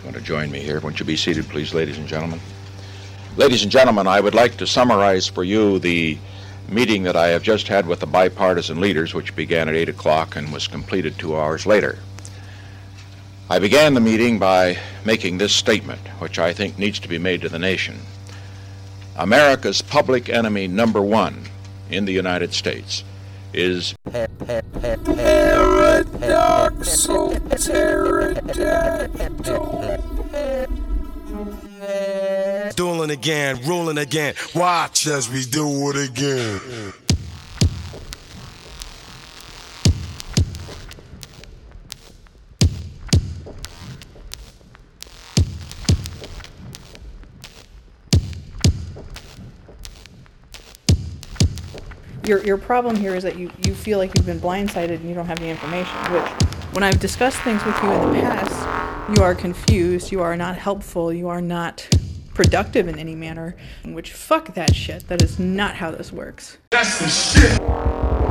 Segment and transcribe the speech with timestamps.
[0.00, 0.80] you want to join me here?
[0.80, 2.40] Won't you be seated, please, ladies and gentlemen?
[3.36, 6.16] Ladies and gentlemen, I would like to summarize for you the
[6.70, 10.36] meeting that I have just had with the bipartisan leaders, which began at 8 o'clock
[10.36, 11.98] and was completed two hours later.
[13.50, 17.42] I began the meeting by making this statement, which I think needs to be made
[17.42, 17.98] to the nation.
[19.16, 21.42] America's public enemy number one
[21.90, 23.04] in the United States
[23.52, 24.70] is Paradoxal
[27.50, 29.10] pterodactyl.
[32.76, 34.34] Dueling again, ruling again.
[34.54, 36.92] Watch as we do it again.
[52.24, 55.14] Your, your problem here is that you, you feel like you've been blindsided and you
[55.14, 56.26] don't have the information, which,
[56.72, 60.56] when I've discussed things with you in the past, you are confused, you are not
[60.56, 61.88] helpful, you are not
[62.34, 65.08] productive in any manner, which fuck that shit.
[65.08, 66.58] That is not how this works.
[66.70, 68.29] That's the shit.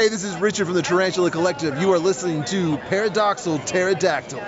[0.00, 1.78] Hey, this is Richard from the Tarantula Collective.
[1.78, 4.40] You are listening to Paradoxal Pterodactyl.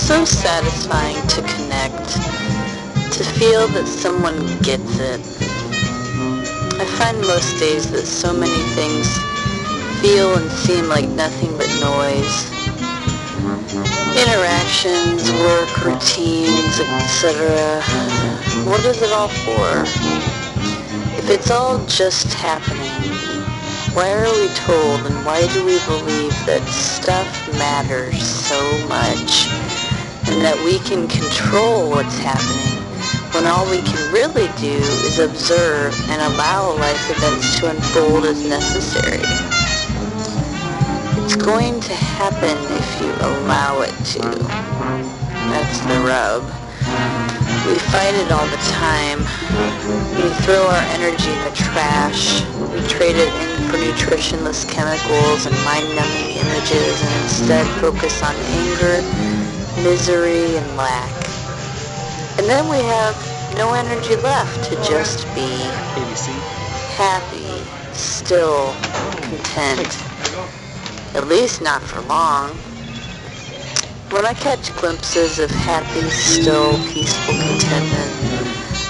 [0.00, 2.14] Satisfying to connect,
[3.12, 5.20] to feel that someone gets it.
[6.80, 9.06] I find most days that so many things
[10.00, 12.50] feel and seem like nothing but noise.
[14.16, 17.82] Interactions, work, routines, etc.
[18.64, 19.84] What is it all for?
[21.18, 23.12] If it's all just happening,
[23.94, 29.69] why are we told and why do we believe that stuff matters so much
[30.30, 32.78] and that we can control what's happening
[33.34, 38.46] when all we can really do is observe and allow life events to unfold as
[38.46, 39.22] necessary?
[41.22, 44.22] It's going to happen if you allow it to.
[45.50, 46.42] That's the rub.
[47.66, 49.18] We fight it all the time.
[50.16, 52.42] We throw our energy in the trash.
[52.70, 59.02] We trade it in for nutritionless chemicals and mind-numbing images and instead focus on anger,
[59.82, 61.10] misery, and lack.
[62.38, 63.16] And then we have
[63.56, 65.48] no energy left to just be
[66.96, 67.62] happy,
[67.92, 68.74] still,
[69.22, 69.88] content.
[71.14, 72.50] At least not for long.
[74.10, 78.10] When I catch glimpses of happy, still, peaceful contentment,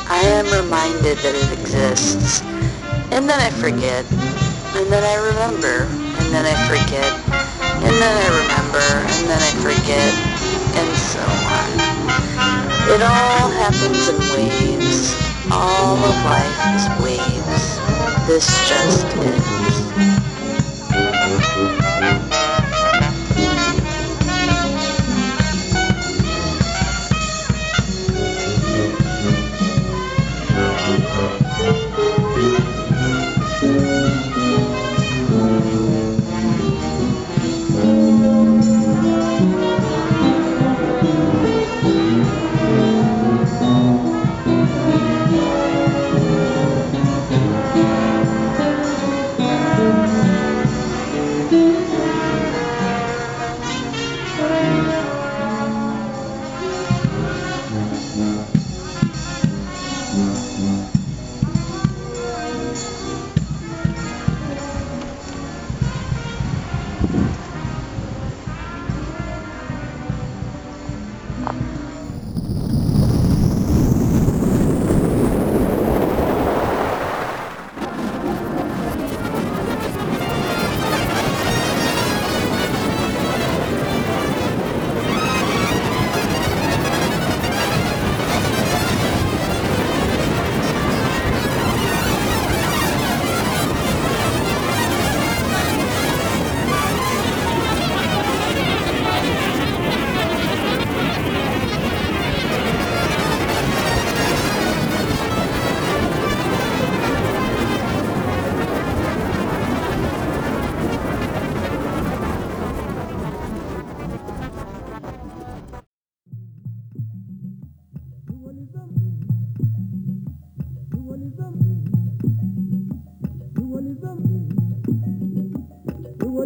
[0.08, 2.42] I am reminded that it exists.
[3.12, 4.04] And then I forget.
[4.76, 5.87] And then I remember.
[6.19, 7.12] And then I forget.
[7.82, 8.78] And then I remember.
[8.78, 10.30] And then I forget.
[10.75, 11.70] And so on.
[12.90, 15.14] It all happens in waves.
[15.50, 17.78] All of life is waves.
[18.26, 19.69] This just is.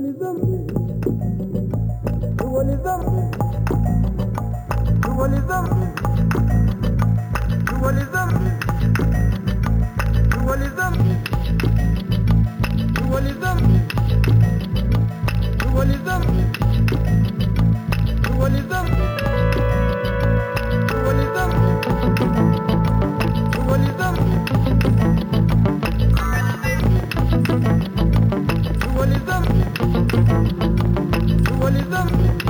[0.04, 0.58] ولذنبي
[2.44, 3.25] ولذنبي
[5.08, 5.88] ولذنبي
[7.82, 8.50] ولذنبي
[10.46, 11.16] ولذنبي
[13.11, 13.80] ولذنبي
[15.75, 16.44] ولذنبي
[18.38, 19.06] ولذنبي
[21.04, 22.24] ولذنبي
[31.94, 32.43] them.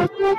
[0.00, 0.38] It's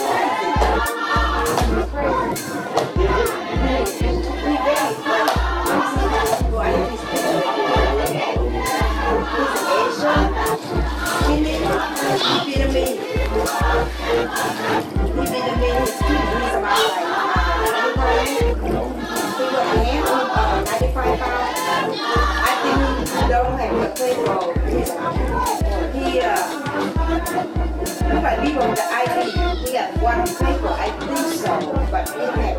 [28.21, 29.67] look like people with the ID.
[29.69, 31.53] He had one paper, I think so,
[31.89, 32.57] but we have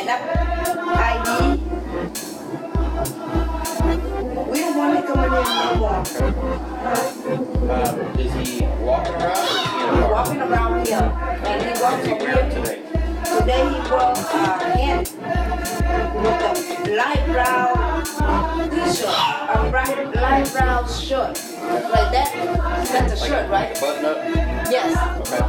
[0.00, 0.24] enough
[0.96, 1.30] ID.
[4.50, 6.00] We don't want to come in no more.
[7.70, 10.12] Um, is he walking around or is he in a He car?
[10.12, 11.06] walking around here,
[11.44, 12.44] and he walks he from here.
[12.50, 12.78] today?
[13.38, 15.06] Today he wore uh, hand
[16.16, 16.52] with a
[16.96, 18.04] light brown
[18.70, 21.36] t-shirt, a bright light brown shirt,
[21.90, 22.30] like that.
[22.92, 23.70] That's a shirt, right?
[23.70, 24.16] Like a button up?
[24.70, 24.96] Yes.
[25.28, 25.42] Okay.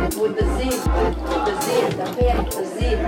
[0.00, 0.80] And with the zip,
[1.22, 2.98] with the zip, the pant, the zip.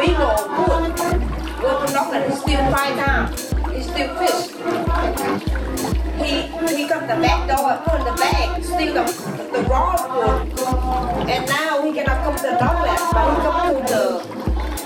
[0.00, 0.82] People put,
[1.60, 3.24] go to knock and still fly down.
[3.72, 5.51] He still fish.
[6.32, 9.04] He come the back door in the bag, steal the
[9.52, 10.58] the raw food.
[11.28, 14.02] And now he cannot come to the doorlet, but he come to the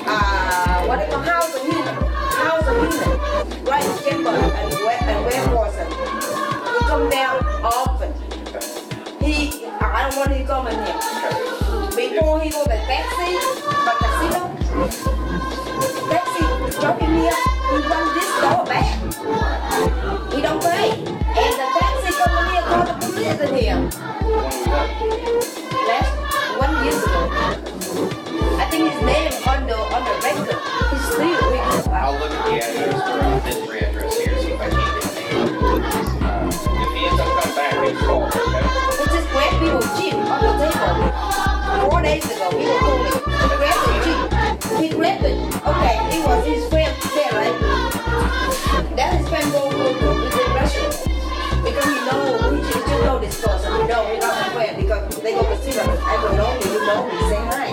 [0.09, 1.99] uh, what they call house of healing,
[2.43, 5.89] house of healing, right Kimber and where, and West Boston.
[5.89, 8.13] He come down often.
[9.25, 10.99] He, I don't want him coming here.
[11.95, 13.39] Before he go the taxi,
[13.87, 14.41] but casino,
[16.11, 17.39] taxi dropping me up,
[17.71, 18.26] he run this
[23.49, 23.81] in here.
[25.87, 26.13] Last
[26.59, 27.23] one years ago.
[28.59, 30.59] I think his name on the on the record.
[30.91, 34.69] He's still with I'll look at the address for this address here, see if I
[34.69, 35.13] can get it.
[36.23, 36.51] Uh,
[36.83, 38.47] If he ends up coming back, he's call, okay?
[38.99, 41.91] He just grabbed people cheap on the table.
[41.91, 43.26] Four days ago, he was told
[54.87, 55.99] because they go to him.
[56.07, 57.67] I don't know you, you know me, say hi.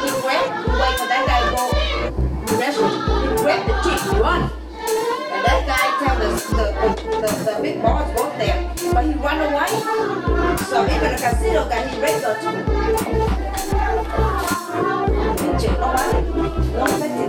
[0.00, 0.48] He grabbed,
[0.80, 1.64] wait for that guy go
[2.46, 2.96] the restaurant.
[3.22, 4.42] He grabbed the cheap, run.
[5.32, 6.66] And that guy tell the, the,
[7.20, 9.68] the, the big boss go there, but he run away.
[10.64, 12.56] So even the casino guy, he regular too.
[15.42, 15.76] Picture,
[16.72, 17.21] nobody,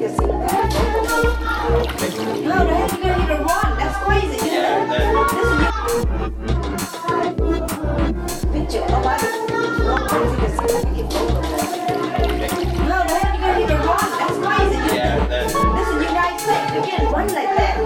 [17.13, 17.77] say you can't run like that.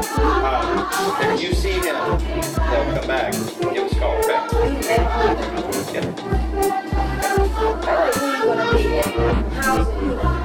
[1.21, 4.33] um, if you see him, they'll come back, give us a call, okay?
[5.93, 6.13] Yeah.
[9.59, 10.36] I think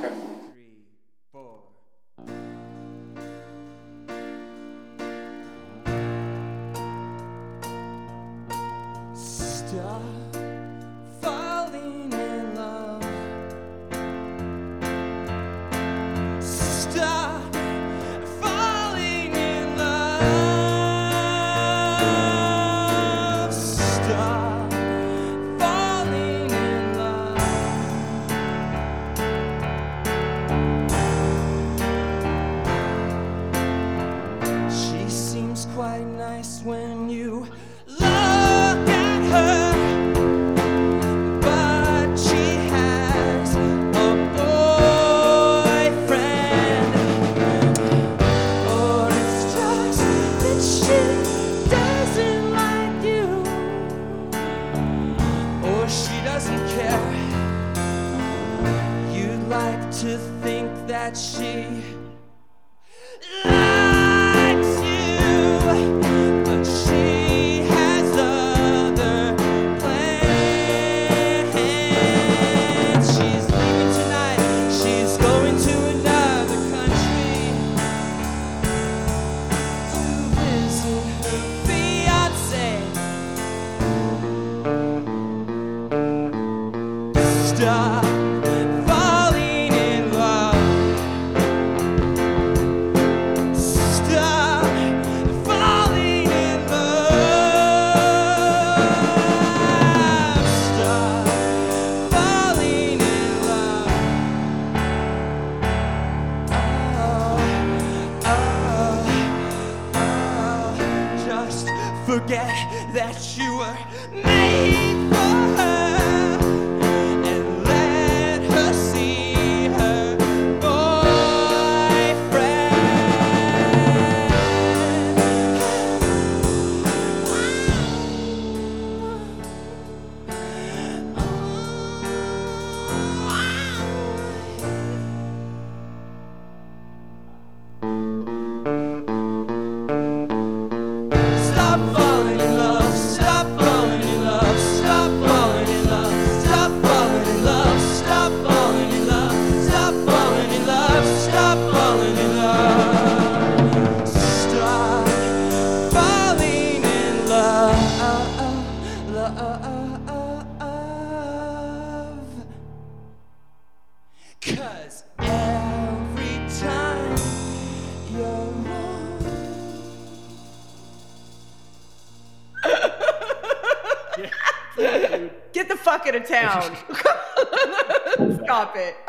[0.00, 0.37] no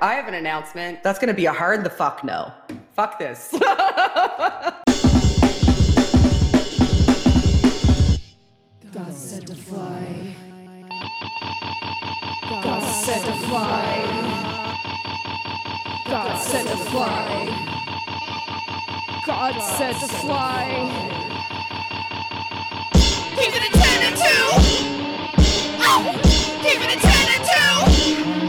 [0.02, 1.04] I have an announcement.
[1.04, 2.54] That's going to be a hard the fuck no.
[2.96, 3.50] Fuck this.
[3.60, 3.60] God
[9.14, 10.34] said to fly.
[12.50, 14.06] God said to fly.
[16.08, 17.46] God said to fly.
[19.26, 20.66] God said to fly.
[23.36, 24.24] Keep it at 10 and 2.
[25.82, 26.20] Oh,
[26.64, 27.44] keep it at 10 and
[28.46, 28.49] 2.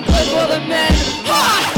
[0.00, 0.92] thankful for the men.
[1.24, 1.75] Ha!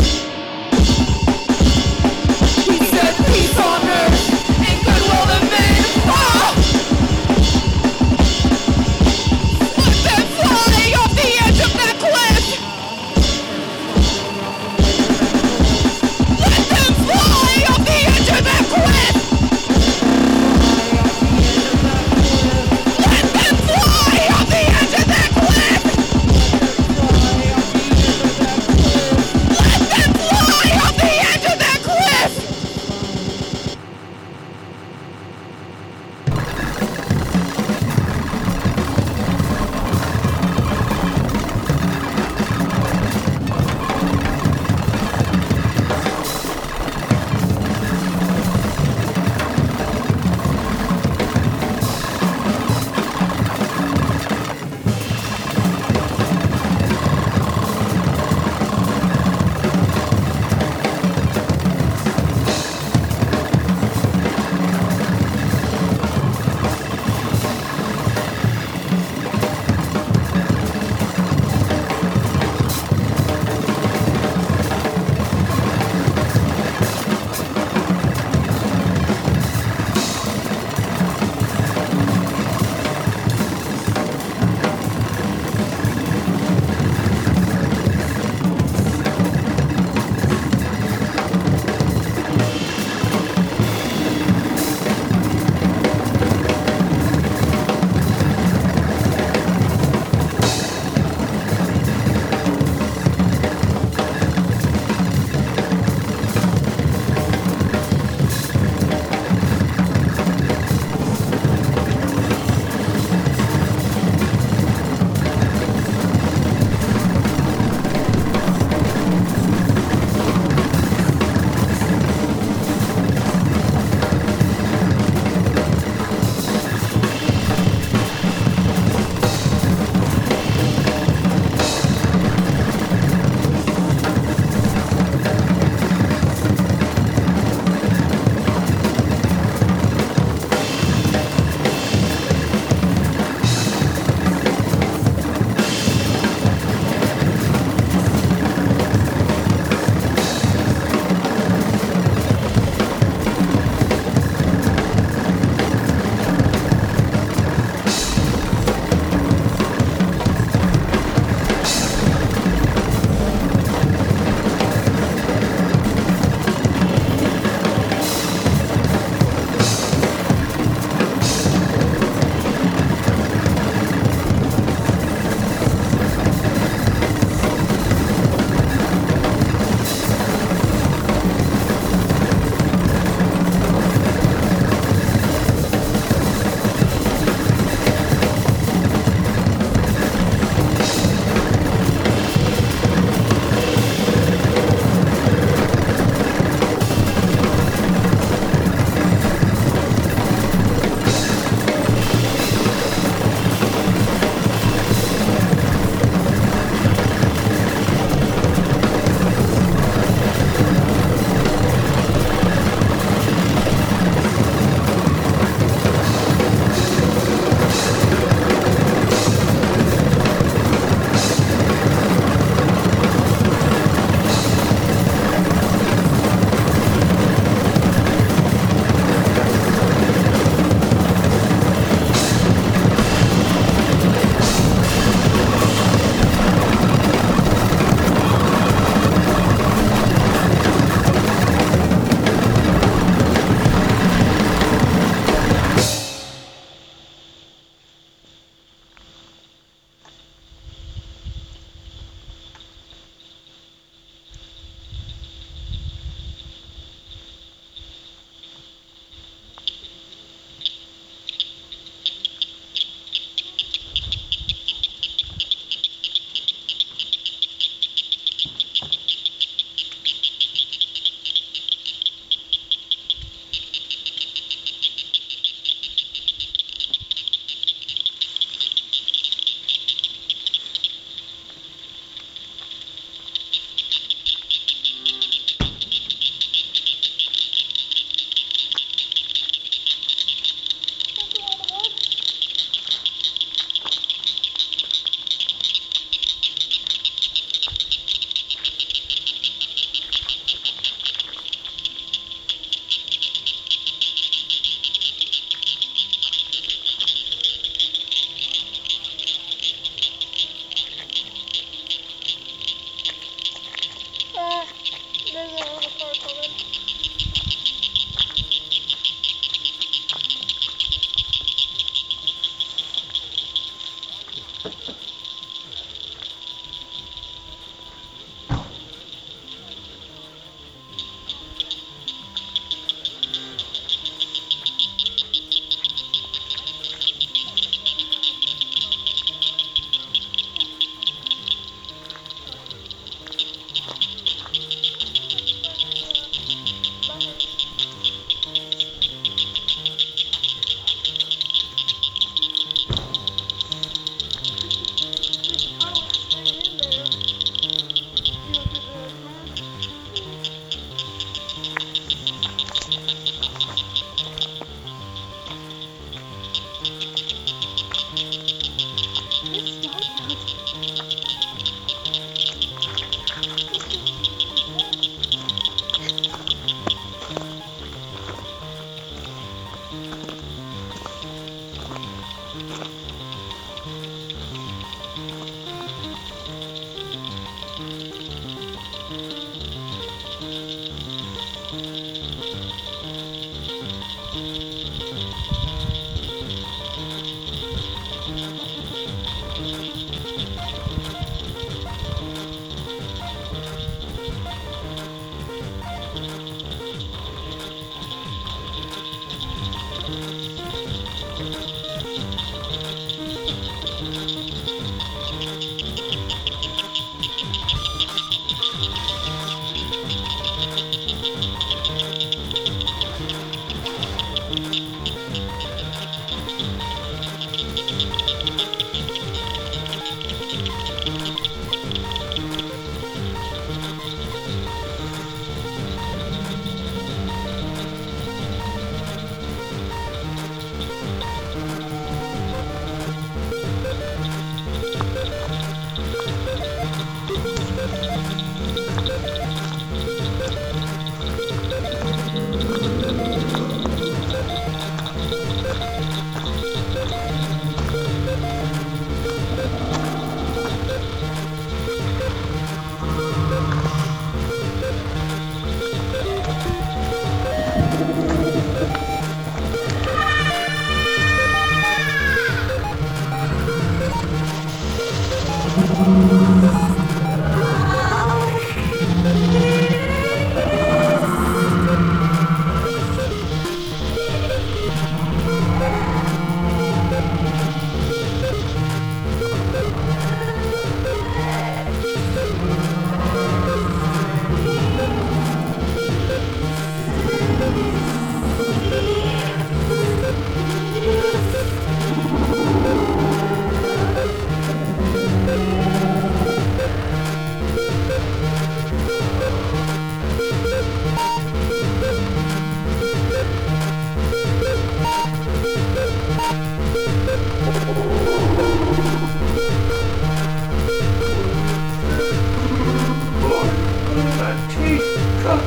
[525.51, 525.63] It's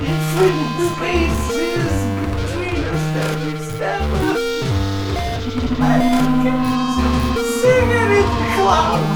[0.00, 0.56] in thin
[0.94, 1.92] spaces
[2.40, 4.00] between us every step.
[5.78, 5.98] I
[6.42, 6.58] can
[7.34, 8.22] sing sing any
[8.56, 9.15] clouds.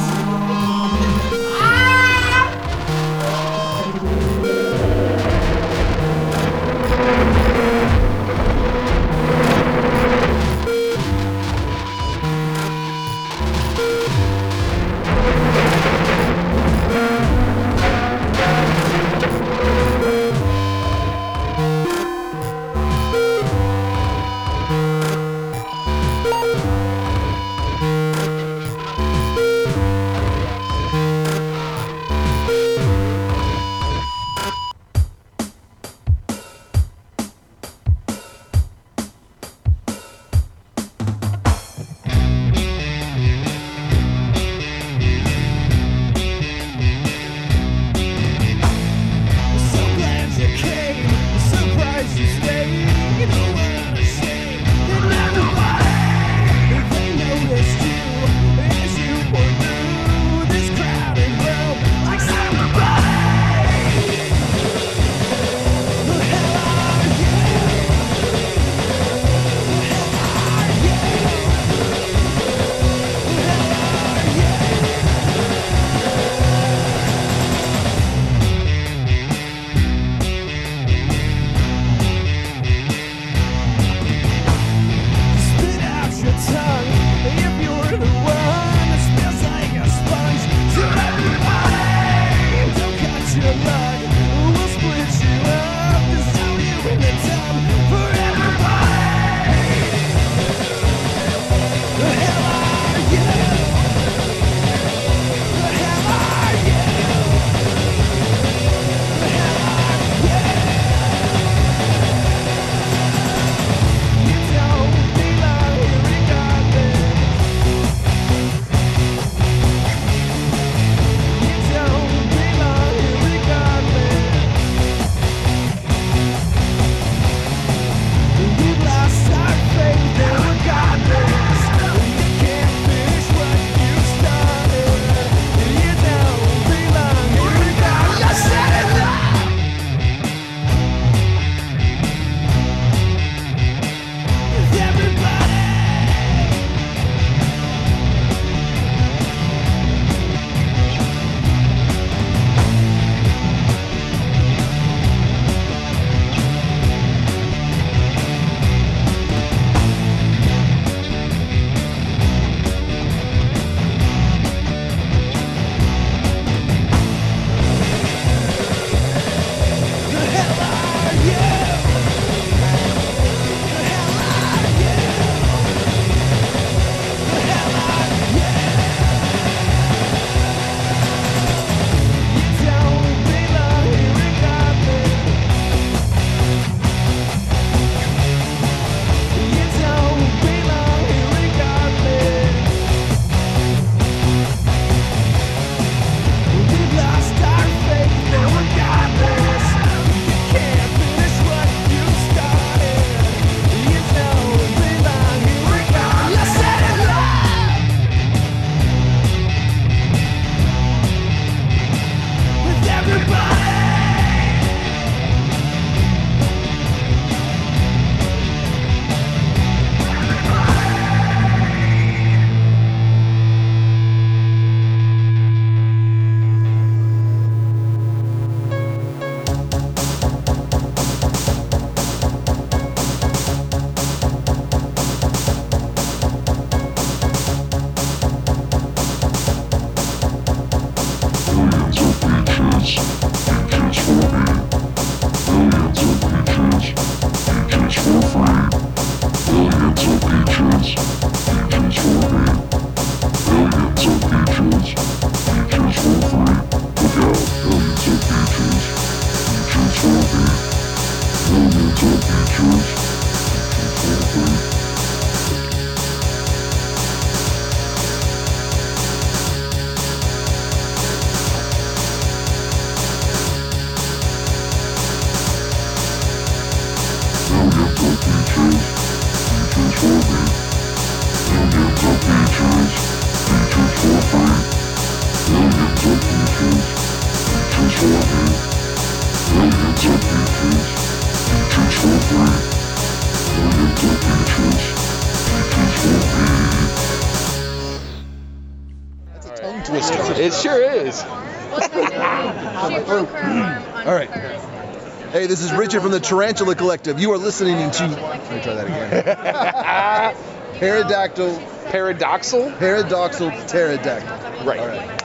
[305.41, 307.19] Hey, this is Richard from the Tarantula Collective.
[307.19, 308.07] You are listening to.
[308.09, 310.35] Let me try that again.
[310.81, 311.57] Pterodactyl.
[311.87, 312.77] Paradoxal?
[312.77, 314.67] Paradoxal pterodactyl.
[314.67, 314.81] Right.
[314.81, 315.11] All right.